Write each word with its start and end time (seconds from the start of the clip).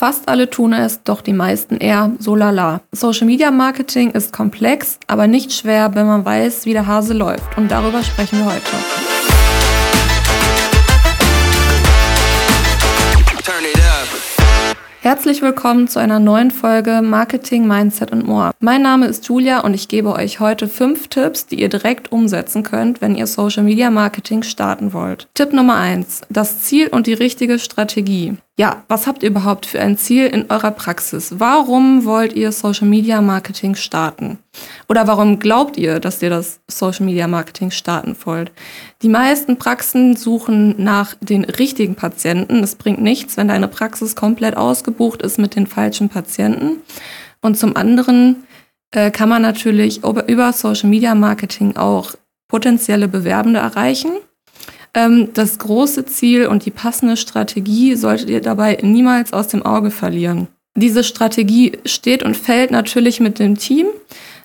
Fast 0.00 0.30
alle 0.30 0.48
tun 0.48 0.72
es, 0.72 1.02
doch 1.02 1.20
die 1.20 1.34
meisten 1.34 1.76
eher 1.76 2.12
so 2.18 2.34
lala. 2.34 2.80
Social 2.90 3.26
Media 3.26 3.50
Marketing 3.50 4.12
ist 4.12 4.32
komplex, 4.32 4.98
aber 5.06 5.26
nicht 5.26 5.52
schwer, 5.52 5.94
wenn 5.94 6.06
man 6.06 6.24
weiß, 6.24 6.64
wie 6.64 6.72
der 6.72 6.86
Hase 6.86 7.12
läuft. 7.12 7.58
Und 7.58 7.70
darüber 7.70 8.02
sprechen 8.02 8.38
wir 8.38 8.46
heute. 8.46 8.64
Herzlich 15.02 15.42
willkommen 15.42 15.88
zu 15.88 15.98
einer 15.98 16.18
neuen 16.18 16.50
Folge 16.50 17.02
Marketing, 17.02 17.66
Mindset 17.66 18.10
und 18.12 18.26
More. 18.26 18.52
Mein 18.60 18.80
Name 18.80 19.06
ist 19.06 19.28
Julia 19.28 19.60
und 19.60 19.74
ich 19.74 19.88
gebe 19.88 20.14
euch 20.14 20.40
heute 20.40 20.68
fünf 20.68 21.08
Tipps, 21.08 21.46
die 21.46 21.60
ihr 21.60 21.68
direkt 21.68 22.12
umsetzen 22.12 22.62
könnt, 22.62 23.00
wenn 23.02 23.16
ihr 23.16 23.26
Social 23.26 23.64
Media 23.64 23.90
Marketing 23.90 24.42
starten 24.44 24.94
wollt. 24.94 25.28
Tipp 25.34 25.52
Nummer 25.52 25.76
eins: 25.76 26.22
Das 26.30 26.60
Ziel 26.62 26.88
und 26.88 27.06
die 27.06 27.14
richtige 27.14 27.58
Strategie. 27.58 28.36
Ja, 28.60 28.84
was 28.88 29.06
habt 29.06 29.22
ihr 29.22 29.30
überhaupt 29.30 29.64
für 29.64 29.80
ein 29.80 29.96
Ziel 29.96 30.26
in 30.26 30.50
eurer 30.50 30.70
Praxis? 30.70 31.36
Warum 31.38 32.04
wollt 32.04 32.34
ihr 32.34 32.52
Social 32.52 32.86
Media 32.86 33.22
Marketing 33.22 33.74
starten? 33.74 34.38
Oder 34.86 35.06
warum 35.06 35.38
glaubt 35.38 35.78
ihr, 35.78 35.98
dass 35.98 36.20
ihr 36.20 36.28
das 36.28 36.60
Social 36.68 37.06
Media 37.06 37.26
Marketing 37.26 37.70
starten 37.70 38.14
wollt? 38.22 38.52
Die 39.00 39.08
meisten 39.08 39.56
Praxen 39.56 40.14
suchen 40.14 40.74
nach 40.76 41.14
den 41.22 41.44
richtigen 41.44 41.94
Patienten. 41.94 42.62
Es 42.62 42.74
bringt 42.74 43.00
nichts, 43.00 43.38
wenn 43.38 43.48
deine 43.48 43.66
Praxis 43.66 44.14
komplett 44.14 44.58
ausgebucht 44.58 45.22
ist 45.22 45.38
mit 45.38 45.56
den 45.56 45.66
falschen 45.66 46.10
Patienten. 46.10 46.82
Und 47.40 47.56
zum 47.56 47.76
anderen 47.76 48.44
äh, 48.90 49.10
kann 49.10 49.30
man 49.30 49.40
natürlich 49.40 50.04
über 50.04 50.52
Social 50.52 50.90
Media 50.90 51.14
Marketing 51.14 51.78
auch 51.78 52.12
potenzielle 52.48 53.08
Bewerbende 53.08 53.60
erreichen. 53.60 54.10
Ähm, 54.94 55.30
das 55.34 55.58
große 55.58 56.04
Ziel 56.06 56.46
und 56.46 56.64
die 56.64 56.70
passende 56.70 57.16
Strategie 57.16 57.94
solltet 57.94 58.30
ihr 58.30 58.40
dabei 58.40 58.78
niemals 58.82 59.32
aus 59.32 59.48
dem 59.48 59.64
Auge 59.64 59.90
verlieren. 59.90 60.48
Diese 60.74 61.04
Strategie 61.04 61.78
steht 61.84 62.22
und 62.22 62.36
fällt 62.36 62.70
natürlich 62.70 63.20
mit 63.20 63.38
dem 63.38 63.58
Team, 63.58 63.86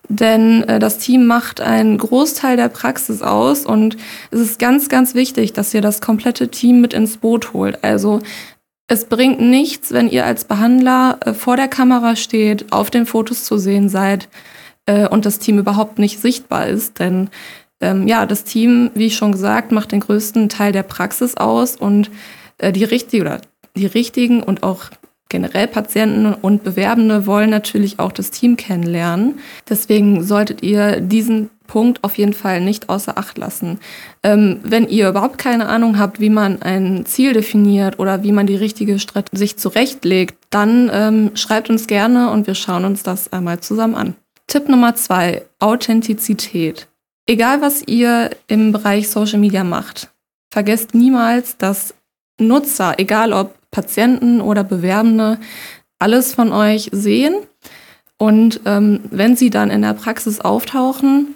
denn 0.10 0.64
äh, 0.64 0.80
das 0.80 0.98
Team 0.98 1.26
macht 1.26 1.62
einen 1.62 1.98
Großteil 1.98 2.58
der 2.58 2.70
Praxis 2.70 3.22
aus 3.22 3.66
und 3.66 3.98
es 4.32 4.40
ist 4.40 4.60
ganz, 4.60 4.90
ganz 4.90 5.16
wichtig, 5.16 5.54
dass 5.54 5.74
ihr 5.74 5.82
das 5.82 6.02
komplette 6.02 6.50
Team 6.50 6.82
mit 6.82 6.94
ins 6.94 7.18
Boot 7.18 7.54
holt. 7.54 7.84
Also 7.84 8.22
es 8.88 9.06
bringt 9.06 9.42
nichts, 9.42 9.92
wenn 9.92 10.10
ihr 10.10 10.26
als 10.26 10.46
Behandler 10.46 11.20
äh, 11.26 11.34
vor 11.34 11.58
der 11.58 11.68
Kamera 11.68 12.16
steht, 12.16 12.72
auf 12.72 12.92
den 12.92 13.06
Fotos 13.06 13.44
zu 13.44 13.58
sehen 13.58 13.90
seid 13.90 14.28
äh, 14.86 15.08
und 15.08 15.26
das 15.26 15.40
Team 15.40 15.58
überhaupt 15.58 15.98
nicht 15.98 16.20
sichtbar 16.20 16.68
ist, 16.68 17.00
denn 17.00 17.30
ähm, 17.86 18.08
ja, 18.08 18.26
das 18.26 18.44
Team, 18.44 18.92
wie 18.96 19.12
schon 19.12 19.32
gesagt, 19.32 19.72
macht 19.72 19.92
den 19.92 20.00
größten 20.00 20.50
Teil 20.50 20.72
der 20.72 20.84
Praxis 20.84 21.38
aus 21.38 21.76
und 21.76 22.10
äh, 22.58 22.72
die 22.72 22.84
richtige 22.84 23.24
oder 23.24 23.42
die 23.76 23.86
richtigen 23.86 24.42
und 24.42 24.64
auch 24.64 24.86
generell 25.30 25.68
Patienten 25.68 26.34
und 26.34 26.64
Bewerbende 26.64 27.26
wollen 27.26 27.50
natürlich 27.50 28.00
auch 28.00 28.12
das 28.12 28.32
Team 28.32 28.58
kennenlernen. 28.58 29.40
Deswegen 29.70 30.24
solltet 30.24 30.64
ihr 30.64 31.02
diesen 31.02 31.50
Punkt 31.68 32.04
auf 32.04 32.18
jeden 32.18 32.34
Fall 32.34 32.62
nicht 32.62 32.90
außer 32.90 33.18
Acht 33.18 33.38
lassen. 33.38 33.80
Ähm, 34.24 34.60
wenn 34.64 34.88
ihr 34.88 35.10
überhaupt 35.10 35.38
keine 35.38 35.68
Ahnung 35.68 35.98
habt, 35.98 36.20
wie 36.20 36.30
man 36.30 36.62
ein 36.62 37.06
Ziel 37.06 37.34
definiert 37.34 38.00
oder 38.00 38.24
wie 38.24 38.32
man 38.32 38.48
die 38.48 38.56
richtige 38.56 39.00
Strategie 39.00 39.38
sich 39.38 39.58
zurechtlegt, 39.58 40.38
dann 40.52 40.90
ähm, 40.94 41.32
schreibt 41.34 41.70
uns 41.70 41.88
gerne 41.88 42.30
und 42.30 42.48
wir 42.48 42.56
schauen 42.56 42.86
uns 42.86 43.04
das 43.04 43.34
einmal 43.34 43.60
zusammen 43.60 43.96
an. 43.96 44.16
Tipp 44.48 44.70
Nummer 44.70 44.96
zwei, 44.96 45.44
Authentizität. 45.60 46.88
Egal, 47.28 47.62
was 47.62 47.84
ihr 47.88 48.30
im 48.48 48.72
Bereich 48.72 49.10
Social 49.10 49.40
Media 49.40 49.64
macht, 49.64 50.10
vergesst 50.52 50.94
niemals, 50.94 51.58
dass 51.58 51.96
Nutzer, 52.40 53.00
egal 53.00 53.34
ob 53.34 53.56
Patienten 53.72 54.42
oder 54.42 54.64
Bewerbende, 54.64 55.40
alles 55.98 56.36
von 56.36 56.52
euch 56.52 56.90
sehen. 56.92 57.36
Und 58.18 58.62
ähm, 58.66 59.02
wenn 59.10 59.36
sie 59.36 59.50
dann 59.50 59.72
in 59.72 59.82
der 59.82 59.94
Praxis 59.94 60.40
auftauchen, 60.40 61.36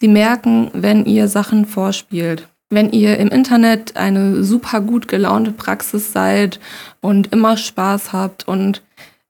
sie 0.00 0.08
merken, 0.08 0.70
wenn 0.74 1.06
ihr 1.06 1.28
Sachen 1.28 1.64
vorspielt. 1.64 2.46
Wenn 2.68 2.92
ihr 2.92 3.18
im 3.18 3.28
Internet 3.28 3.96
eine 3.96 4.44
super 4.44 4.80
gut 4.80 5.08
gelaunte 5.08 5.50
Praxis 5.50 6.12
seid 6.12 6.60
und 7.00 7.32
immer 7.32 7.56
Spaß 7.56 8.12
habt 8.12 8.46
und 8.46 8.82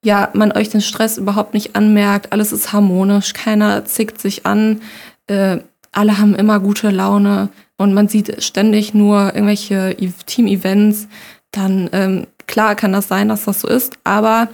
ja, 0.05 0.31
man 0.35 0.53
euch 0.53 0.69
den 0.69 0.81
Stress 0.81 1.17
überhaupt 1.17 1.55
nicht 1.55 1.77
anmerkt, 1.77 2.33
alles 2.33 2.53
ist 2.53 2.73
harmonisch, 2.73 3.33
keiner 3.33 3.85
zickt 3.85 4.21
sich 4.21 4.45
an, 4.47 4.81
äh, 5.27 5.59
alle 5.93 6.19
haben 6.19 6.35
immer 6.35 6.61
gute 6.61 6.91
Laune 6.91 7.49
und 7.77 7.95
man 7.95 8.09
sieht 8.09 8.43
ständig 8.43 8.95
nur 8.95 9.35
irgendwelche 9.35 9.97
e-, 9.99 10.13
Team-Events, 10.27 11.09
dann 11.51 11.91
ähm, 11.93 12.27
klar 12.47 12.75
kann 12.75 12.93
das 12.93 13.09
sein, 13.09 13.29
dass 13.29 13.45
das 13.45 13.61
so 13.61 13.69
ist, 13.69 13.99
aber 14.05 14.49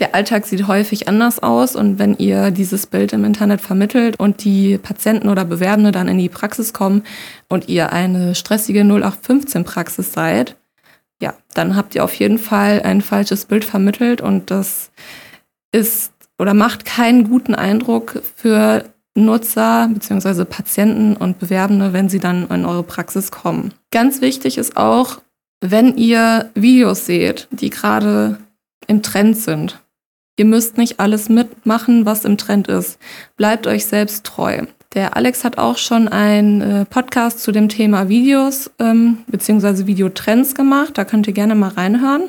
der 0.00 0.14
Alltag 0.14 0.44
sieht 0.44 0.66
häufig 0.66 1.06
anders 1.06 1.40
aus 1.40 1.76
und 1.76 2.00
wenn 2.00 2.16
ihr 2.16 2.50
dieses 2.50 2.86
Bild 2.86 3.12
im 3.12 3.24
Internet 3.24 3.60
vermittelt 3.60 4.18
und 4.18 4.42
die 4.42 4.76
Patienten 4.78 5.28
oder 5.28 5.44
Bewerbende 5.44 5.92
dann 5.92 6.08
in 6.08 6.18
die 6.18 6.28
Praxis 6.28 6.72
kommen 6.72 7.04
und 7.48 7.68
ihr 7.68 7.92
eine 7.92 8.34
stressige 8.34 8.80
0815-Praxis 8.80 10.12
seid, 10.12 10.56
ja, 11.22 11.34
dann 11.54 11.76
habt 11.76 11.94
ihr 11.94 12.02
auf 12.02 12.14
jeden 12.14 12.38
Fall 12.38 12.82
ein 12.82 13.02
falsches 13.02 13.44
Bild 13.44 13.64
vermittelt 13.64 14.20
und 14.20 14.50
das 14.50 14.90
ist 15.70 16.12
oder 16.38 16.54
macht 16.54 16.84
keinen 16.84 17.28
guten 17.28 17.54
Eindruck 17.54 18.20
für 18.34 18.84
Nutzer 19.14 19.88
bzw. 19.92 20.44
Patienten 20.44 21.16
und 21.16 21.38
Bewerbende, 21.38 21.92
wenn 21.92 22.08
sie 22.08 22.18
dann 22.18 22.48
in 22.48 22.64
eure 22.64 22.82
Praxis 22.82 23.30
kommen. 23.30 23.72
Ganz 23.90 24.20
wichtig 24.20 24.58
ist 24.58 24.76
auch, 24.76 25.20
wenn 25.60 25.96
ihr 25.96 26.50
Videos 26.54 27.06
seht, 27.06 27.48
die 27.50 27.70
gerade 27.70 28.38
im 28.86 29.02
Trend 29.02 29.36
sind. 29.36 29.80
Ihr 30.36 30.44
müsst 30.44 30.78
nicht 30.78 30.98
alles 30.98 31.28
mitmachen, 31.28 32.06
was 32.06 32.24
im 32.24 32.36
Trend 32.36 32.66
ist. 32.68 32.98
Bleibt 33.36 33.66
euch 33.66 33.86
selbst 33.86 34.24
treu. 34.24 34.62
Der 34.94 35.16
Alex 35.16 35.42
hat 35.42 35.58
auch 35.58 35.76
schon 35.76 36.08
einen 36.08 36.60
äh, 36.60 36.84
Podcast 36.84 37.40
zu 37.40 37.50
dem 37.50 37.68
Thema 37.68 38.08
Videos 38.08 38.70
ähm, 38.78 39.18
bzw. 39.26 39.86
Videotrends 39.86 40.54
gemacht. 40.54 40.98
Da 40.98 41.04
könnt 41.04 41.26
ihr 41.26 41.32
gerne 41.32 41.54
mal 41.54 41.70
reinhören. 41.70 42.24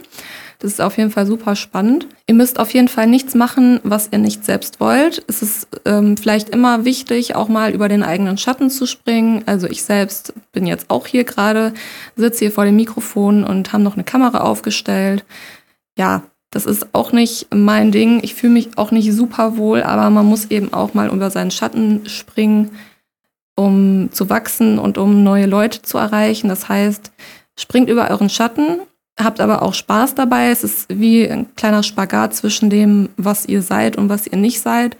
Das 0.60 0.72
ist 0.72 0.82
auf 0.82 0.98
jeden 0.98 1.12
Fall 1.12 1.26
super 1.26 1.56
spannend. 1.56 2.08
Ihr 2.28 2.36
müsst 2.36 2.60
auf 2.60 2.74
jeden 2.74 2.88
Fall 2.88 3.08
nichts 3.08 3.36
machen, 3.36 3.80
was 3.84 4.10
ihr 4.12 4.20
nicht 4.20 4.46
selbst 4.46 4.80
wollt. 4.80 5.24
Es 5.28 5.42
ist 5.42 5.68
ähm, 5.86 6.18
vielleicht 6.18 6.50
immer 6.50 6.86
wichtig, 6.86 7.36
auch 7.36 7.50
mal 7.50 7.74
über 7.74 7.90
den 7.90 8.04
eigenen 8.04 8.38
Schatten 8.38 8.70
zu 8.70 8.86
springen. 8.86 9.44
Also 9.46 9.68
ich 9.68 9.84
selbst 9.84 10.34
bin 10.52 10.66
jetzt 10.66 10.90
auch 10.90 11.08
hier 11.08 11.24
gerade, 11.24 11.74
sitze 12.16 12.40
hier 12.40 12.52
vor 12.52 12.66
dem 12.66 12.76
Mikrofon 12.76 13.44
und 13.44 13.74
haben 13.74 13.84
noch 13.84 13.96
eine 13.96 14.04
Kamera 14.04 14.40
aufgestellt. 14.42 15.26
Ja, 15.98 16.24
das 16.52 16.66
ist 16.66 16.94
auch 16.94 17.12
nicht 17.12 17.54
mein 17.54 17.92
Ding. 17.92 18.24
Ich 18.24 18.34
fühle 18.34 18.54
mich 18.54 18.78
auch 18.78 18.92
nicht 18.92 19.12
super 19.12 19.58
wohl, 19.58 19.84
aber 19.84 20.10
man 20.10 20.26
muss 20.26 20.52
eben 20.52 20.74
auch 20.74 20.94
mal 20.94 21.10
über 21.10 21.30
seinen 21.30 21.52
Schatten 21.52 22.08
springen, 22.08 22.72
um 23.58 24.10
zu 24.14 24.30
wachsen 24.30 24.80
und 24.80 24.98
um 24.98 25.24
neue 25.24 25.48
Leute 25.48 25.82
zu 25.82 25.98
erreichen. 25.98 26.48
Das 26.48 26.70
heißt, 26.70 27.12
springt 27.60 27.90
über 27.90 28.10
euren 28.10 28.30
Schatten 28.30 28.80
habt 29.20 29.40
aber 29.40 29.62
auch 29.62 29.74
Spaß 29.74 30.16
dabei. 30.16 30.50
Es 30.50 30.64
ist 30.64 30.88
wie 30.90 31.30
ein 31.30 31.54
kleiner 31.56 31.84
Spagat 31.84 32.36
zwischen 32.36 32.70
dem, 32.70 33.10
was 33.18 33.46
ihr 33.46 33.62
seid 33.62 33.98
und 33.98 34.10
was 34.10 34.28
ihr 34.28 34.38
nicht 34.38 34.62
seid. 34.62 34.98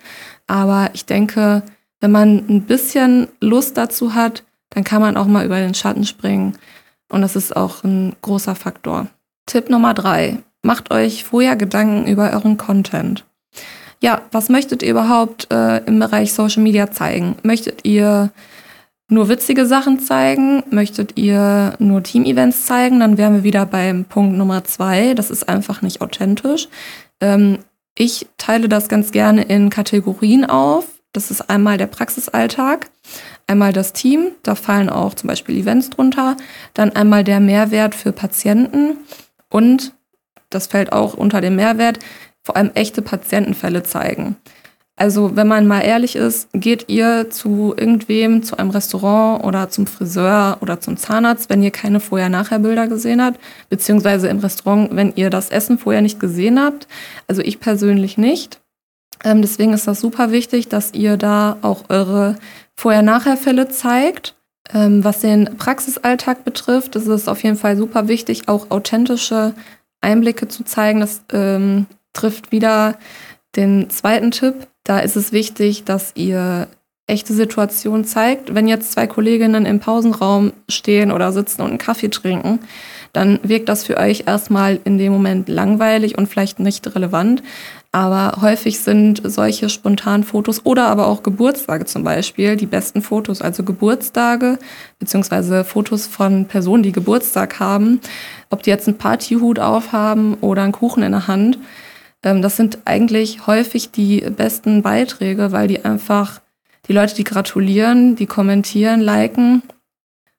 Aber 0.48 0.90
ich 0.94 1.06
denke, 1.06 1.64
wenn 2.00 2.12
man 2.12 2.46
ein 2.50 2.62
bisschen 2.64 3.28
Lust 3.42 3.78
dazu 3.78 4.14
hat, 4.14 4.44
dann 4.70 4.84
kann 4.84 5.02
man 5.02 5.18
auch 5.18 5.28
mal 5.28 5.46
über 5.46 5.60
den 5.60 5.74
Schatten 5.74 6.06
springen. 6.06 6.58
Und 7.10 7.22
das 7.22 7.36
ist 7.36 7.56
auch 7.56 7.84
ein 7.84 8.16
großer 8.22 8.56
Faktor. 8.56 9.08
Tipp 9.46 9.70
Nummer 9.70 9.94
drei. 9.94 10.40
Macht 10.64 10.92
euch 10.92 11.24
vorher 11.24 11.56
Gedanken 11.56 12.08
über 12.08 12.32
euren 12.32 12.58
Content. 12.58 13.26
Ja, 14.02 14.22
was 14.32 14.50
möchtet 14.50 14.84
ihr 14.84 14.92
überhaupt 14.92 15.52
äh, 15.52 15.78
im 15.86 16.00
Bereich 16.00 16.34
Social 16.34 16.64
Media 16.64 16.92
zeigen? 16.92 17.36
Möchtet 17.44 17.86
ihr 17.86 18.32
nur 19.08 19.30
witzige 19.30 19.66
Sachen 19.66 20.00
zeigen? 20.00 20.64
Möchtet 20.70 21.18
ihr 21.18 21.76
nur 21.80 22.04
Team-Events 22.04 22.66
zeigen? 22.66 23.00
Dann 23.00 23.18
wären 23.18 23.36
wir 23.36 23.44
wieder 23.44 23.66
beim 23.66 24.06
Punkt 24.06 24.38
Nummer 24.38 24.64
zwei. 24.64 25.14
Das 25.14 25.30
ist 25.30 25.48
einfach 25.48 25.82
nicht 25.82 26.02
authentisch. 26.02 26.68
Ähm, 27.22 27.60
ich 27.98 28.28
teile 28.38 28.68
das 28.68 28.90
ganz 28.90 29.12
gerne 29.12 29.44
in 29.44 29.70
Kategorien 29.70 30.46
auf. 30.46 30.88
Das 31.14 31.32
ist 31.32 31.50
einmal 31.50 31.78
der 31.78 31.88
Praxisalltag, 31.88 32.90
einmal 33.48 33.72
das 33.72 33.94
Team, 33.94 34.32
da 34.44 34.54
fallen 34.54 34.90
auch 34.90 35.14
zum 35.14 35.30
Beispiel 35.30 35.58
Events 35.58 35.90
drunter, 35.90 36.36
dann 36.74 36.94
einmal 36.94 37.24
der 37.24 37.40
Mehrwert 37.40 37.96
für 37.96 38.12
Patienten 38.12 38.98
und, 39.50 39.94
das 40.50 40.68
fällt 40.68 40.92
auch 40.92 41.14
unter 41.14 41.40
den 41.40 41.56
Mehrwert, 41.56 42.00
vor 42.44 42.58
allem 42.58 42.72
echte 42.74 43.02
Patientenfälle 43.02 43.84
zeigen. 43.84 44.36
Also 44.98 45.36
wenn 45.36 45.48
man 45.48 45.68
mal 45.68 45.82
ehrlich 45.82 46.16
ist, 46.16 46.48
geht 46.54 46.86
ihr 46.88 47.30
zu 47.30 47.74
irgendwem, 47.76 48.44
zu 48.44 48.58
einem 48.58 48.70
Restaurant 48.70 49.44
oder 49.44 49.70
zum 49.70 49.88
Friseur 49.88 50.58
oder 50.62 50.80
zum 50.80 50.96
Zahnarzt, 50.96 51.50
wenn 51.50 51.62
ihr 51.62 51.72
keine 51.72 52.00
Vorher-Nachher-Bilder 52.00 52.88
gesehen 52.88 53.22
habt, 53.22 53.40
beziehungsweise 53.70 54.30
im 54.30 54.40
Restaurant, 54.40 54.96
wenn 54.96 55.12
ihr 55.16 55.30
das 55.30 55.50
Essen 55.50 55.78
vorher 55.78 56.02
nicht 56.02 56.22
gesehen 56.22 56.60
habt. 56.60 56.88
Also 57.28 57.42
ich 57.42 57.60
persönlich 57.60 58.18
nicht. 58.18 58.62
Ähm, 59.26 59.42
deswegen 59.42 59.74
ist 59.74 59.88
das 59.88 60.00
super 60.00 60.32
wichtig, 60.32 60.70
dass 60.70 60.94
ihr 60.94 61.18
da 61.18 61.58
auch 61.62 61.86
eure 61.90 62.38
Vorher-Nachher-Fälle 62.76 63.68
zeigt. 63.68 64.36
Ähm, 64.74 65.04
was 65.04 65.20
den 65.20 65.58
Praxisalltag 65.58 66.46
betrifft, 66.46 66.96
ist 66.96 67.08
es 67.08 67.28
auf 67.28 67.44
jeden 67.44 67.58
Fall 67.58 67.76
super 67.76 68.08
wichtig, 68.08 68.48
auch 68.48 68.72
authentische 68.72 69.54
Einblicke 70.00 70.48
zu 70.48 70.64
zeigen. 70.64 71.02
Das 71.02 71.22
ähm, 71.34 71.86
trifft 72.14 72.54
wieder 72.54 72.98
den 73.56 73.90
zweiten 73.90 74.32
Tipp. 74.32 74.68
Da 74.84 75.00
ist 75.00 75.16
es 75.16 75.32
wichtig, 75.32 75.84
dass 75.84 76.12
ihr 76.16 76.68
echte 77.08 77.34
Situationen 77.34 78.06
zeigt. 78.06 78.56
Wenn 78.56 78.68
jetzt 78.68 78.92
zwei 78.92 79.08
Kolleginnen 79.08 79.66
im 79.66 79.80
Pausenraum 79.80 80.54
stehen 80.68 81.12
oder 81.12 81.32
sitzen 81.32 81.62
und 81.62 81.70
einen 81.70 81.78
Kaffee 81.78 82.10
trinken, 82.10 82.60
dann 83.14 83.40
wirkt 83.44 83.70
das 83.70 83.86
für 83.86 83.98
euch 83.98 84.24
erstmal 84.26 84.80
in 84.84 84.98
dem 84.98 85.14
Moment 85.14 85.48
langweilig 85.48 86.18
und 86.18 86.28
vielleicht 86.28 86.60
nicht 86.60 86.94
relevant. 86.96 87.44
Aber 87.92 88.42
häufig 88.42 88.80
sind 88.80 89.22
solche 89.24 89.70
spontanen 89.70 90.26
Fotos 90.26 90.66
oder 90.66 90.88
aber 90.88 91.08
auch 91.08 91.24
Geburtstage 91.24 91.86
zum 91.86 92.04
Beispiel 92.04 92.58
die 92.58 92.66
besten 92.66 93.02
Fotos. 93.02 93.42
Also 93.42 93.64
Geburtstage 93.64 94.60
beziehungsweise 95.00 95.64
Fotos 95.64 96.08
von 96.08 96.46
Personen, 96.46 96.84
die 96.84 96.92
Geburtstag 96.92 97.60
haben, 97.60 98.02
ob 98.50 98.64
die 98.64 98.70
jetzt 98.70 98.88
einen 98.90 98.98
Partyhut 98.98 99.60
aufhaben 99.60 100.34
oder 100.42 100.64
einen 100.64 100.74
Kuchen 100.74 101.04
in 101.04 101.14
der 101.14 101.28
Hand. 101.28 101.58
Ähm, 102.26 102.42
das 102.42 102.58
sind 102.58 102.80
eigentlich 102.84 103.48
häufig 103.48 103.92
die 103.92 104.20
besten 104.20 104.82
Beiträge, 104.82 105.54
weil 105.54 105.70
die 105.70 105.86
einfach 105.86 106.42
die 106.90 106.94
Leute, 106.94 107.16
die 107.16 107.24
gratulieren, 107.24 108.18
die 108.18 108.26
kommentieren, 108.26 109.00
liken 109.00 109.64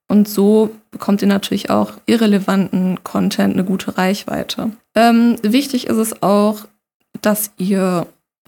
und 0.08 0.28
so 0.28 0.70
bekommt 0.90 1.22
ihr 1.22 1.28
natürlich 1.28 1.70
auch 1.70 1.92
irrelevanten 2.06 3.02
Content 3.02 3.54
eine 3.54 3.64
gute 3.64 3.98
Reichweite. 3.98 4.70
Ähm, 4.94 5.36
wichtig 5.42 5.88
ist 5.88 5.96
es 5.96 6.22
auch, 6.22 6.66
dass 7.22 7.50
ihr 7.56 8.06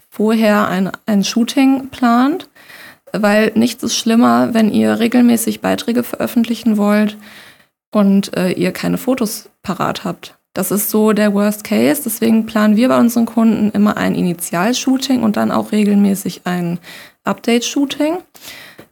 vorher 0.09 0.67
ein, 0.67 0.91
ein 1.05 1.23
Shooting 1.23 1.89
plant, 1.89 2.47
weil 3.11 3.51
nichts 3.55 3.83
ist 3.83 3.95
schlimmer, 3.95 4.53
wenn 4.53 4.71
ihr 4.71 4.99
regelmäßig 4.99 5.61
Beiträge 5.61 6.03
veröffentlichen 6.03 6.77
wollt 6.77 7.17
und 7.91 8.35
äh, 8.37 8.51
ihr 8.51 8.71
keine 8.71 8.97
Fotos 8.97 9.49
parat 9.61 10.03
habt. 10.05 10.38
Das 10.53 10.71
ist 10.71 10.89
so 10.89 11.13
der 11.13 11.33
Worst 11.33 11.63
Case. 11.63 12.01
Deswegen 12.03 12.45
planen 12.45 12.75
wir 12.75 12.89
bei 12.89 12.99
unseren 12.99 13.25
Kunden 13.25 13.71
immer 13.71 13.97
ein 13.97 14.15
Initial-Shooting 14.15 15.23
und 15.23 15.37
dann 15.37 15.51
auch 15.51 15.71
regelmäßig 15.71 16.41
ein 16.45 16.79
Update-Shooting. 17.23 18.17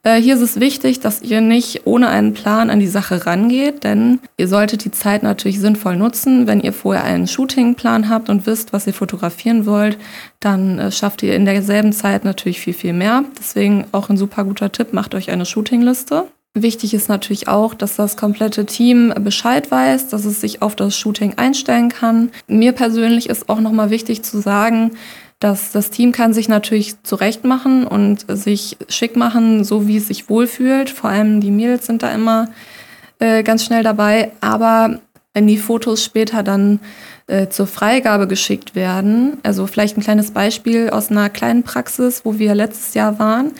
Äh, 0.04 0.22
hier 0.22 0.36
ist 0.36 0.42
es 0.42 0.60
wichtig, 0.60 1.00
dass 1.00 1.22
ihr 1.22 1.42
nicht 1.42 1.82
ohne 1.86 2.08
einen 2.08 2.34
Plan 2.34 2.70
an 2.70 2.80
die 2.80 2.88
Sache 2.88 3.26
rangeht, 3.26 3.84
denn 3.84 4.20
ihr 4.38 4.48
solltet 4.48 4.86
die 4.86 4.92
Zeit 4.92 5.24
natürlich 5.24 5.60
sinnvoll 5.60 5.98
nutzen. 5.98 6.48
Wenn 6.48 6.62
ihr 6.62 6.72
vorher 6.72 7.04
einen 7.04 7.28
Shootingplan 7.28 8.08
habt 8.08 8.30
und 8.30 8.46
wisst, 8.46 8.72
was 8.72 8.88
ihr 8.88 8.94
fotografieren 8.94 9.66
wollt, 9.66 9.98
dann 10.40 10.80
äh, 10.80 10.92
schafft 10.92 11.24
ihr 11.24 11.36
in 11.36 11.46
derselben 11.46 11.92
Zeit 11.92 12.24
natürlich 12.24 12.60
viel, 12.60 12.74
viel 12.74 12.94
mehr. 12.94 13.26
Deswegen 13.38 13.86
auch 13.92 14.10
ein 14.10 14.18
super 14.18 14.44
guter 14.44 14.72
Tipp, 14.72 14.94
macht 14.94 15.16
euch 15.16 15.32
eine 15.32 15.46
Shootingliste. 15.46 16.28
Wichtig 16.64 16.94
ist 16.96 17.08
natürlich 17.08 17.48
auch, 17.48 17.76
dass 17.76 17.96
das 17.96 18.18
komplette 18.18 18.66
Team 18.66 19.14
Bescheid 19.20 19.70
weiß, 19.70 20.10
dass 20.10 20.26
es 20.26 20.42
sich 20.42 20.62
auf 20.62 20.76
das 20.76 20.98
Shooting 20.98 21.34
einstellen 21.38 21.90
kann. 21.90 22.32
Mir 22.48 22.72
persönlich 22.72 23.30
ist 23.30 23.48
auch 23.50 23.60
nochmal 23.60 23.92
wichtig 23.92 24.24
zu 24.24 24.40
sagen, 24.40 24.92
dass 25.40 25.72
das 25.72 25.92
Team 25.92 26.12
kann 26.12 26.34
sich 26.34 26.50
natürlich 26.50 26.96
zurechtmachen 27.04 27.86
und 27.86 28.26
sich 28.28 28.78
schick 28.90 29.16
machen, 29.16 29.64
so 29.64 29.88
wie 29.88 29.98
es 29.98 30.08
sich 30.08 30.30
wohlfühlt. 30.30 30.90
Vor 30.90 31.12
allem 31.12 31.42
die 31.42 31.52
Mädels 31.52 31.86
sind 31.86 32.02
da 32.02 32.12
immer 32.12 32.50
äh, 33.20 33.44
ganz 33.44 33.64
schnell 33.64 33.84
dabei. 33.84 34.32
Aber 34.42 35.00
wenn 35.34 35.46
die 35.46 35.60
Fotos 35.60 36.04
später 36.04 36.42
dann 36.42 36.80
äh, 37.28 37.50
zur 37.50 37.68
Freigabe 37.68 38.28
geschickt 38.28 38.74
werden, 38.74 39.38
also 39.44 39.68
vielleicht 39.68 39.96
ein 39.98 40.04
kleines 40.04 40.32
Beispiel 40.32 40.90
aus 40.90 41.12
einer 41.12 41.30
kleinen 41.30 41.62
Praxis, 41.62 42.26
wo 42.26 42.40
wir 42.40 42.56
letztes 42.56 42.96
Jahr 42.96 43.20
waren. 43.20 43.52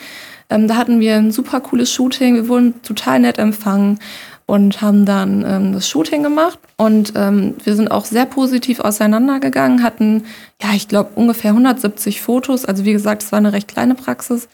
Ähm, 0.50 0.68
da 0.68 0.76
hatten 0.76 1.00
wir 1.00 1.16
ein 1.16 1.32
super 1.32 1.60
cooles 1.60 1.92
Shooting. 1.92 2.34
Wir 2.34 2.48
wurden 2.48 2.82
total 2.82 3.20
nett 3.20 3.38
empfangen 3.38 3.98
und 4.46 4.80
haben 4.80 5.04
dann 5.04 5.44
ähm, 5.46 5.72
das 5.74 5.88
Shooting 5.88 6.22
gemacht. 6.22 6.58
Und 6.76 7.12
ähm, 7.16 7.54
wir 7.62 7.74
sind 7.74 7.90
auch 7.90 8.06
sehr 8.06 8.24
positiv 8.24 8.80
auseinandergegangen, 8.80 9.82
hatten, 9.82 10.24
ja, 10.62 10.70
ich 10.74 10.88
glaube, 10.88 11.10
ungefähr 11.16 11.50
170 11.50 12.22
Fotos. 12.22 12.64
Also 12.64 12.84
wie 12.86 12.92
gesagt, 12.92 13.22
es 13.22 13.30
war 13.30 13.36
eine 13.36 13.52
recht 13.52 13.68
kleine 13.68 13.94
Praxis. 13.94 14.48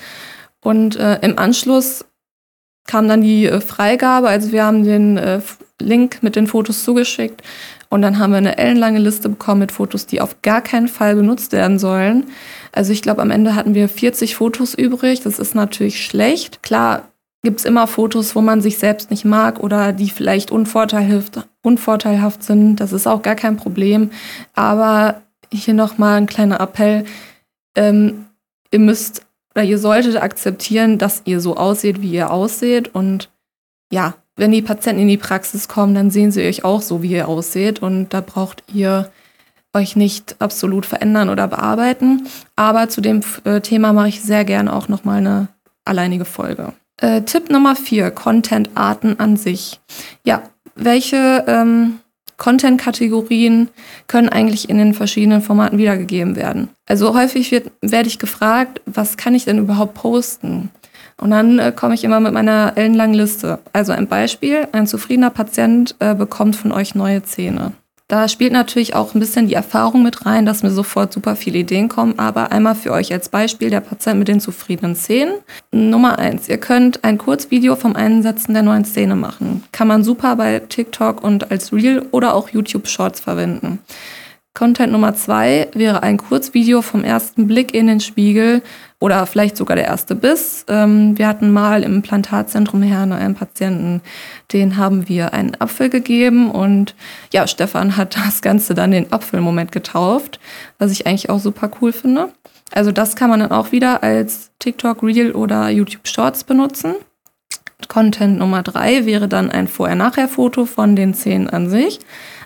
Und 0.61 0.97
äh, 0.97 1.21
im 1.21 1.39
Anschluss 1.39 2.05
kam 2.87 3.07
dann 3.07 3.23
die 3.23 3.47
äh, 3.47 3.61
Freigabe. 3.61 4.29
Also 4.29 4.51
wir 4.51 4.65
haben 4.65 4.83
den 4.83 5.17
äh, 5.17 5.41
Link 5.81 6.23
mit 6.23 6.35
den 6.35 6.49
Fotos 6.49 6.83
zugeschickt. 6.83 7.43
Und 7.89 8.03
dann 8.03 8.19
haben 8.19 8.33
wir 8.33 8.39
eine 8.39 8.59
ellenlange 8.59 8.99
Liste 8.99 9.29
bekommen 9.29 9.61
mit 9.61 9.71
Fotos, 9.71 10.07
die 10.07 10.21
auf 10.21 10.43
gar 10.43 10.61
keinen 10.61 10.89
Fall 10.89 11.15
benutzt 11.15 11.53
werden 11.53 11.79
sollen. 11.79 12.25
Also 12.75 12.93
ich 12.93 13.03
glaube, 13.03 13.23
am 13.23 13.31
Ende 13.31 13.55
hatten 13.55 13.75
wir 13.75 13.89
40 13.89 14.35
Fotos 14.35 14.75
übrig. 14.75 15.21
Das 15.21 15.39
ist 15.39 15.55
natürlich 15.55 16.05
schlecht. 16.05 16.63
Klar, 16.63 17.09
gibt 17.45 17.61
es 17.61 17.65
immer 17.65 17.87
Fotos, 17.87 18.35
wo 18.35 18.41
man 18.41 18.61
sich 18.61 18.79
selbst 18.79 19.11
nicht 19.11 19.25
mag 19.25 19.61
oder 19.61 19.93
die 19.93 20.11
vielleicht 20.11 20.51
unvorteilhaft, 20.51 21.47
unvorteilhaft 21.63 22.43
sind. 22.43 22.77
Das 22.77 22.93
ist 22.93 23.07
auch 23.07 23.23
gar 23.23 23.37
kein 23.37 23.57
Problem. 23.57 24.11
Aber 24.55 25.23
hier 25.53 25.75
nochmal 25.75 26.17
ein 26.17 26.27
kleiner 26.27 26.61
Appell. 26.61 27.05
Ähm, 27.77 28.27
ihr 28.73 28.81
müsst 28.81 29.25
oder 29.55 29.65
ihr 29.65 29.79
solltet 29.79 30.17
akzeptieren, 30.17 30.99
dass 30.99 31.23
ihr 31.27 31.41
so 31.41 31.57
aussieht, 31.57 32.03
wie 32.03 32.11
ihr 32.11 32.33
aussieht. 32.33 32.93
Und 32.93 33.31
ja, 33.93 34.15
wenn 34.35 34.51
die 34.51 34.63
Patienten 34.63 35.03
in 35.03 35.09
die 35.09 35.17
Praxis 35.17 35.69
kommen, 35.69 35.95
dann 35.95 36.11
sehen 36.11 36.33
sie 36.33 36.45
euch 36.45 36.65
auch 36.65 36.83
so, 36.83 37.03
wie 37.03 37.13
ihr 37.13 37.29
aussieht. 37.29 37.81
Und 37.81 38.09
da 38.09 38.21
braucht 38.21 38.65
ihr 38.75 39.13
euch 39.75 39.97
nicht 39.97 40.37
absolut 40.39 40.87
verändern 40.87 41.29
oder 41.29 41.49
bearbeiten. 41.49 42.27
Aber 42.57 42.89
zu 42.89 43.01
dem 43.01 43.21
äh, 43.45 43.61
Thema 43.61 43.93
mache 43.93 44.09
ich 44.09 44.23
sehr 44.23 44.45
gerne 44.45 44.73
auch 44.73 44.89
nochmal 44.89 45.19
eine 45.19 45.49
alleinige 45.85 46.25
Folge. 46.25 46.73
Äh, 46.99 47.23
Tipp 47.23 47.51
Nummer 47.51 47.77
vier, 47.77 48.11
Content-Arten 48.11 49.19
an 49.19 49.37
sich. 49.37 49.81
Ja, 50.25 50.43
welche 50.77 51.45
ähm, 51.47 51.99
Content-Kategorien 52.37 53.69
können 54.07 54.29
eigentlich 54.29 54.69
in 54.69 54.79
den 54.79 54.95
verschiedenen 54.95 55.43
Formaten 55.43 55.79
wiedergegeben 55.79 56.37
werden? 56.37 56.69
Also 56.87 57.15
häufig 57.15 57.51
wird, 57.51 57.71
werde 57.81 58.09
ich 58.09 58.19
gefragt, 58.19 58.81
was 58.87 59.17
kann 59.17 59.35
ich 59.35 59.45
denn 59.45 59.59
überhaupt 59.59 59.95
posten? 59.95 60.71
Und 61.17 61.31
dann 61.31 61.59
äh, 61.59 61.73
komme 61.75 61.95
ich 61.95 62.05
immer 62.05 62.21
mit 62.21 62.33
meiner 62.33 62.73
ellenlangen 62.77 63.15
Liste. 63.15 63.61
Also 63.73 63.93
ein 63.93 64.09
Beispiel, 64.09 64.67
ein 64.73 64.87
zufriedener 64.87 65.31
Patient 65.31 65.95
äh, 66.01 66.15
bekommt 66.15 66.57
von 66.57 66.73
euch 66.73 66.95
neue 66.95 67.23
Zähne. 67.23 67.73
Da 68.15 68.29
spielt 68.29 68.53
natürlich 68.53 68.95
auch 68.95 69.13
ein 69.13 69.19
bisschen 69.19 69.49
die 69.49 69.55
Erfahrung 69.55 70.05
mit 70.05 70.25
rein, 70.25 70.47
dass 70.47 70.63
mir 70.63 70.71
sofort 70.71 71.13
super 71.13 71.35
viele 71.35 71.59
Ideen 71.59 71.89
kommen. 71.89 72.17
Aber 72.17 72.53
einmal 72.53 72.77
für 72.77 72.93
euch 72.93 73.13
als 73.13 73.29
Beispiel 73.29 73.71
der 73.71 73.81
Patient 73.81 74.21
mit 74.21 74.29
den 74.29 74.39
zufriedenen 74.39 74.95
Zähnen. 74.95 75.35
Nummer 75.73 76.17
eins, 76.17 76.49
ihr 76.49 76.59
könnt 76.59 77.03
ein 77.03 77.19
Kurzvideo 77.19 77.75
vom 77.75 77.97
Einsetzen 77.97 78.55
der 78.55 78.63
neuen 78.63 78.85
Zähne 78.85 79.17
machen. 79.17 79.65
Kann 79.73 79.89
man 79.89 80.05
super 80.05 80.37
bei 80.37 80.61
TikTok 80.61 81.25
und 81.25 81.51
als 81.51 81.73
Reel 81.73 82.07
oder 82.13 82.37
auch 82.37 82.51
YouTube 82.51 82.87
Shorts 82.87 83.19
verwenden. 83.19 83.81
Content 84.55 84.93
Nummer 84.93 85.17
zwei 85.17 85.67
wäre 85.75 86.05
ein 86.05 86.17
Kurzvideo 86.17 86.81
vom 86.81 87.03
ersten 87.03 87.49
Blick 87.49 87.75
in 87.75 87.89
den 87.89 87.99
Spiegel 87.99 88.63
oder 89.01 89.27
vielleicht 89.27 89.57
sogar 89.57 89.75
der 89.75 89.87
erste 89.87 90.15
Biss. 90.15 90.65
Ähm, 90.69 91.19
wir 91.19 91.27
hatten 91.27 91.53
mal 91.53 91.83
im 91.83 91.97
Implantatzentrum 91.97 92.81
Herne 92.81 93.17
einen 93.17 93.35
Patienten, 93.35 94.01
den 94.53 94.77
haben 94.77 95.09
wir 95.09 95.35
einen 95.35 95.61
Apfel 95.61 95.91
gegeben 95.91 96.53
und 96.53 96.95
ja, 97.33 97.49
Stefan 97.49 97.97
hat 97.97 98.17
das 98.27 98.43
Ganze 98.43 98.75
dann 98.75 98.93
den 98.93 99.13
Apfelmoment 99.13 99.73
getauft, 99.73 100.39
was 100.79 100.93
ich 100.93 101.05
eigentlich 101.05 101.31
auch 101.31 101.41
super 101.41 101.69
cool 101.81 101.93
finde. 101.93 102.29
Also 102.73 102.93
das 102.93 103.17
kann 103.17 103.31
man 103.31 103.41
dann 103.41 103.51
auch 103.51 103.73
wieder 103.73 104.05
als 104.05 104.53
TikTok 104.61 105.03
Reel 105.03 105.33
oder 105.33 105.69
YouTube 105.69 106.07
Shorts 106.07 106.45
benutzen. 106.45 106.95
Content 107.89 108.39
Nummer 108.39 108.63
drei 108.63 109.05
wäre 109.05 109.27
dann 109.27 109.51
ein 109.51 109.67
Vorher-Nachher-Foto 109.67 110.65
von 110.65 110.95
den 110.95 111.13
Zähnen 111.13 111.51
an 111.51 111.69
sich. 111.69 111.99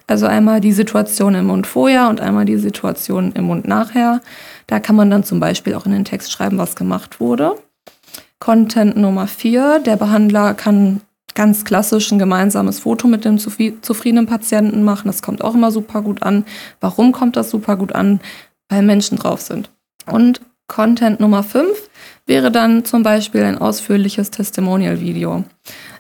Also 0.08 0.26
einmal 0.26 0.60
die 0.60 0.72
Situation 0.72 1.36
im 1.36 1.46
Mund 1.46 1.66
vorher 1.66 2.08
und 2.08 2.20
einmal 2.20 2.46
die 2.46 2.56
Situation 2.56 3.30
im 3.32 3.44
Mund 3.44 3.68
nachher. 3.68 4.20
Da 4.66 4.80
kann 4.80 4.96
man 4.96 5.10
dann 5.10 5.22
zum 5.22 5.38
Beispiel 5.38 5.74
auch 5.74 5.86
in 5.86 5.92
den 5.92 6.04
Text 6.04 6.32
schreiben, 6.32 6.58
was 6.58 6.74
gemacht 6.74 7.20
wurde. 7.20 7.54
Content 8.40 8.96
Nummer 8.96 9.26
vier. 9.26 9.80
Der 9.80 9.96
Behandler 9.96 10.54
kann 10.54 11.02
ganz 11.34 11.64
klassisch 11.64 12.10
ein 12.10 12.18
gemeinsames 12.18 12.80
Foto 12.80 13.06
mit 13.06 13.24
dem 13.24 13.38
zufriedenen 13.38 14.26
Patienten 14.26 14.82
machen. 14.82 15.06
Das 15.06 15.22
kommt 15.22 15.44
auch 15.44 15.54
immer 15.54 15.70
super 15.70 16.02
gut 16.02 16.22
an. 16.22 16.44
Warum 16.80 17.12
kommt 17.12 17.36
das 17.36 17.50
super 17.50 17.76
gut 17.76 17.92
an? 17.94 18.20
Weil 18.68 18.82
Menschen 18.82 19.18
drauf 19.18 19.40
sind. 19.42 19.70
Und 20.06 20.40
Content 20.68 21.20
Nummer 21.20 21.42
fünf 21.42 21.90
wäre 22.26 22.50
dann 22.50 22.84
zum 22.84 23.02
Beispiel 23.02 23.42
ein 23.42 23.58
ausführliches 23.58 24.30
Testimonial-Video. 24.30 25.44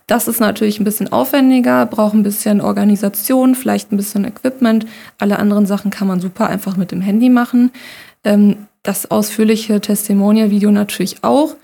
Das 0.08 0.26
ist 0.26 0.40
natürlich 0.40 0.80
ein 0.80 0.84
bisschen 0.84 1.12
aufwendiger, 1.12 1.84
braucht 1.84 2.14
ein 2.14 2.22
bisschen 2.22 2.62
Organisation, 2.62 3.54
vielleicht 3.54 3.92
ein 3.92 3.98
bisschen 3.98 4.24
Equipment. 4.24 4.86
Alle 5.18 5.38
anderen 5.38 5.66
Sachen 5.66 5.90
kann 5.90 6.08
man 6.08 6.18
super 6.18 6.48
einfach 6.48 6.78
mit 6.78 6.92
dem 6.92 7.02
Handy 7.02 7.28
machen. 7.28 7.70
Ähm, 8.24 8.56
das 8.82 9.10
ausführliche 9.10 9.82
Testimonial-Video 9.82 10.70
natürlich 10.70 11.22
auch. 11.22 11.56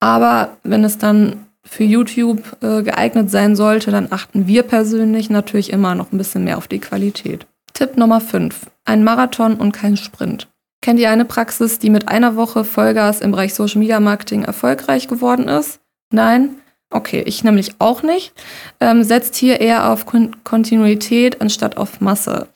Aber 0.00 0.58
wenn 0.64 0.84
es 0.84 0.98
dann 0.98 1.46
für 1.64 1.84
YouTube 1.84 2.42
äh, 2.60 2.82
geeignet 2.82 3.30
sein 3.30 3.56
sollte, 3.56 3.90
dann 3.90 4.08
achten 4.10 4.46
wir 4.46 4.64
persönlich 4.64 5.30
natürlich 5.30 5.72
immer 5.72 5.94
noch 5.94 6.12
ein 6.12 6.18
bisschen 6.18 6.44
mehr 6.44 6.58
auf 6.58 6.68
die 6.68 6.80
Qualität. 6.80 7.46
Tipp 7.72 7.96
Nummer 7.96 8.20
5. 8.20 8.66
Ein 8.84 9.02
Marathon 9.02 9.54
und 9.54 9.72
kein 9.72 9.96
Sprint. 9.96 10.46
Kennt 10.82 11.00
ihr 11.00 11.10
eine 11.10 11.24
Praxis, 11.24 11.78
die 11.78 11.88
mit 11.88 12.08
einer 12.08 12.36
Woche 12.36 12.64
Vollgas 12.64 13.22
im 13.22 13.30
Bereich 13.30 13.54
Social 13.54 13.78
Media 13.78 13.98
Marketing 13.98 14.44
erfolgreich 14.44 15.08
geworden 15.08 15.48
ist? 15.48 15.80
Nein? 16.12 16.56
Okay, 16.90 17.22
ich 17.26 17.44
nämlich 17.44 17.74
auch 17.80 18.02
nicht. 18.02 18.32
Ähm, 18.80 19.04
setzt 19.04 19.36
hier 19.36 19.60
eher 19.60 19.90
auf 19.90 20.06
Kon 20.06 20.36
Kontinuität 20.42 21.40
anstatt 21.40 21.76
auf 21.76 22.00
Masse. 22.00 22.48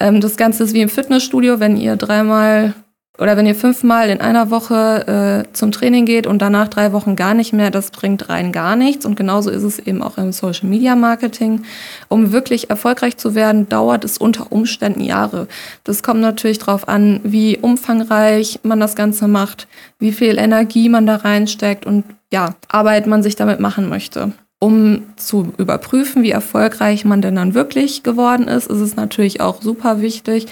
Ähm, 0.00 0.20
das 0.20 0.36
Ganze 0.36 0.64
ist 0.64 0.74
wie 0.74 0.80
im 0.80 0.88
Fitnessstudio, 0.88 1.60
wenn 1.60 1.76
ihr 1.76 1.96
dreimal 1.96 2.74
oder 3.18 3.36
wenn 3.36 3.46
ihr 3.46 3.54
fünfmal 3.54 4.10
in 4.10 4.20
einer 4.20 4.50
Woche 4.50 5.46
äh, 5.48 5.52
zum 5.54 5.72
Training 5.72 6.04
geht 6.04 6.26
und 6.26 6.42
danach 6.42 6.68
drei 6.68 6.92
Wochen 6.92 7.16
gar 7.16 7.32
nicht 7.32 7.52
mehr, 7.52 7.70
das 7.70 7.90
bringt 7.90 8.28
rein 8.28 8.52
gar 8.52 8.76
nichts. 8.76 9.06
Und 9.06 9.16
genauso 9.16 9.50
ist 9.50 9.62
es 9.62 9.78
eben 9.78 10.02
auch 10.02 10.18
im 10.18 10.32
Social 10.32 10.68
Media 10.68 10.94
Marketing. 10.94 11.62
Um 12.08 12.32
wirklich 12.32 12.68
erfolgreich 12.68 13.16
zu 13.16 13.34
werden, 13.34 13.68
dauert 13.68 14.04
es 14.04 14.18
unter 14.18 14.52
Umständen 14.52 15.02
Jahre. 15.02 15.48
Das 15.84 16.02
kommt 16.02 16.20
natürlich 16.20 16.58
darauf 16.58 16.88
an, 16.88 17.20
wie 17.24 17.56
umfangreich 17.56 18.60
man 18.62 18.80
das 18.80 18.96
Ganze 18.96 19.28
macht, 19.28 19.66
wie 19.98 20.12
viel 20.12 20.36
Energie 20.36 20.88
man 20.90 21.06
da 21.06 21.16
reinsteckt 21.16 21.86
und 21.86 22.04
ja, 22.32 22.54
Arbeit 22.68 23.06
man 23.06 23.22
sich 23.22 23.36
damit 23.36 23.60
machen 23.60 23.88
möchte. 23.88 24.32
Um 24.58 25.04
zu 25.16 25.52
überprüfen, 25.58 26.22
wie 26.22 26.30
erfolgreich 26.30 27.04
man 27.04 27.20
denn 27.20 27.36
dann 27.36 27.54
wirklich 27.54 28.02
geworden 28.02 28.48
ist, 28.48 28.68
ist 28.68 28.80
es 28.80 28.96
natürlich 28.96 29.40
auch 29.40 29.60
super 29.60 30.00
wichtig, 30.00 30.46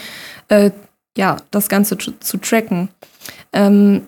äh, 0.49 0.73
ja, 1.17 1.39
das 1.51 1.69
Ganze 1.69 1.97
zu, 1.97 2.13
zu 2.19 2.37
tracken. 2.37 2.89
Ähm, 3.53 4.03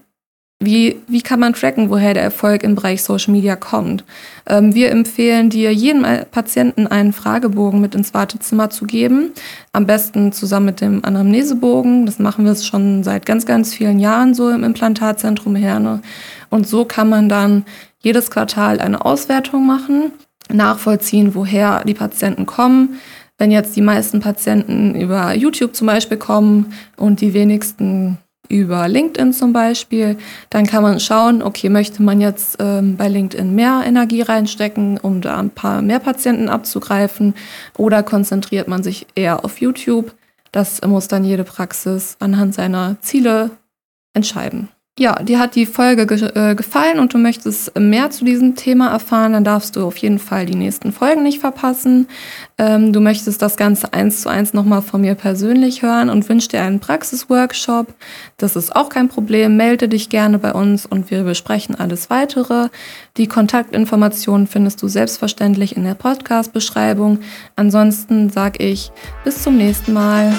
wie, 0.58 1.02
wie 1.06 1.20
kann 1.20 1.38
man 1.38 1.52
tracken, 1.52 1.90
woher 1.90 2.14
der 2.14 2.22
Erfolg 2.22 2.62
im 2.62 2.76
Bereich 2.76 3.02
Social 3.02 3.32
Media 3.32 3.56
kommt? 3.56 4.04
Ähm, 4.46 4.74
wir 4.74 4.90
empfehlen 4.90 5.50
dir, 5.50 5.72
jedem 5.74 6.06
Patienten 6.30 6.86
einen 6.86 7.12
Fragebogen 7.12 7.78
mit 7.78 7.94
ins 7.94 8.14
Wartezimmer 8.14 8.70
zu 8.70 8.86
geben. 8.86 9.32
Am 9.72 9.86
besten 9.86 10.32
zusammen 10.32 10.66
mit 10.66 10.80
dem 10.80 11.04
Anamnesebogen. 11.04 12.06
Das 12.06 12.18
machen 12.18 12.46
wir 12.46 12.54
schon 12.56 13.04
seit 13.04 13.26
ganz, 13.26 13.44
ganz 13.44 13.74
vielen 13.74 13.98
Jahren 13.98 14.32
so 14.32 14.48
im 14.48 14.64
Implantatzentrum 14.64 15.56
Herne. 15.56 16.00
Und 16.48 16.66
so 16.66 16.86
kann 16.86 17.10
man 17.10 17.28
dann 17.28 17.66
jedes 17.98 18.30
Quartal 18.30 18.80
eine 18.80 19.04
Auswertung 19.04 19.66
machen, 19.66 20.12
nachvollziehen, 20.50 21.34
woher 21.34 21.84
die 21.84 21.92
Patienten 21.92 22.46
kommen, 22.46 22.98
wenn 23.36 23.50
jetzt 23.50 23.76
die 23.76 23.82
meisten 23.82 24.20
Patienten 24.20 24.94
über 24.94 25.34
YouTube 25.34 25.76
zum 25.76 25.86
Beispiel 25.86 26.16
kommen 26.16 26.72
und 26.96 27.20
die 27.20 27.34
wenigsten 27.34 28.16
über 28.48 28.88
LinkedIn 28.88 29.32
zum 29.32 29.52
Beispiel, 29.52 30.16
dann 30.50 30.66
kann 30.66 30.82
man 30.82 31.00
schauen, 31.00 31.42
okay, 31.42 31.68
möchte 31.68 32.02
man 32.02 32.20
jetzt 32.20 32.56
ähm, 32.60 32.96
bei 32.96 33.08
LinkedIn 33.08 33.54
mehr 33.54 33.82
Energie 33.84 34.22
reinstecken, 34.22 34.98
um 34.98 35.20
da 35.20 35.38
ein 35.38 35.50
paar 35.50 35.82
mehr 35.82 36.00
Patienten 36.00 36.48
abzugreifen, 36.48 37.34
oder 37.76 38.02
konzentriert 38.02 38.68
man 38.68 38.82
sich 38.82 39.06
eher 39.14 39.44
auf 39.44 39.60
YouTube? 39.60 40.14
Das 40.52 40.80
muss 40.86 41.08
dann 41.08 41.24
jede 41.24 41.44
Praxis 41.44 42.16
anhand 42.20 42.54
seiner 42.54 42.96
Ziele 43.00 43.50
entscheiden. 44.14 44.68
Ja, 44.98 45.22
dir 45.22 45.38
hat 45.38 45.56
die 45.56 45.66
Folge 45.66 46.06
ge 46.06 46.30
äh, 46.34 46.54
gefallen 46.54 47.00
und 47.00 47.12
du 47.12 47.18
möchtest 47.18 47.78
mehr 47.78 48.08
zu 48.08 48.24
diesem 48.24 48.56
Thema 48.56 48.88
erfahren, 48.88 49.34
dann 49.34 49.44
darfst 49.44 49.76
du 49.76 49.86
auf 49.86 49.98
jeden 49.98 50.18
Fall 50.18 50.46
die 50.46 50.54
nächsten 50.54 50.90
Folgen 50.90 51.22
nicht 51.22 51.38
verpassen. 51.38 52.08
Ähm, 52.56 52.94
du 52.94 53.00
möchtest 53.00 53.42
das 53.42 53.58
Ganze 53.58 53.92
eins 53.92 54.22
zu 54.22 54.30
eins 54.30 54.54
nochmal 54.54 54.80
von 54.80 55.02
mir 55.02 55.14
persönlich 55.14 55.82
hören 55.82 56.08
und 56.08 56.26
wünschst 56.30 56.54
dir 56.54 56.62
einen 56.62 56.80
Praxisworkshop. 56.80 57.88
Das 58.38 58.56
ist 58.56 58.74
auch 58.74 58.88
kein 58.88 59.10
Problem. 59.10 59.58
Melde 59.58 59.86
dich 59.86 60.08
gerne 60.08 60.38
bei 60.38 60.54
uns 60.54 60.86
und 60.86 61.10
wir 61.10 61.24
besprechen 61.24 61.74
alles 61.74 62.08
weitere. 62.08 62.70
Die 63.18 63.26
Kontaktinformationen 63.26 64.46
findest 64.46 64.80
du 64.82 64.88
selbstverständlich 64.88 65.76
in 65.76 65.84
der 65.84 65.94
Podcast-Beschreibung. 65.94 67.18
Ansonsten 67.54 68.30
sage 68.30 68.64
ich 68.64 68.92
bis 69.24 69.42
zum 69.42 69.58
nächsten 69.58 69.92
Mal. 69.92 70.32